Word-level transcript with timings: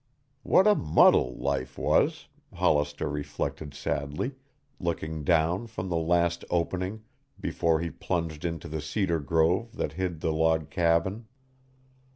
What 0.41 0.65
a 0.65 0.73
muddle 0.73 1.35
life 1.37 1.77
was, 1.77 2.27
Hollister 2.55 3.07
reflected 3.07 3.75
sadly, 3.75 4.31
looking 4.79 5.23
down 5.23 5.67
from 5.67 5.89
the 5.89 5.95
last 5.95 6.43
opening 6.49 7.03
before 7.39 7.79
he 7.81 7.91
plunged 7.91 8.43
into 8.43 8.67
the 8.67 8.81
cedar 8.81 9.19
grove 9.19 9.75
that 9.75 9.93
hid 9.93 10.21
the 10.21 10.33
log 10.33 10.71
cabin. 10.71 11.27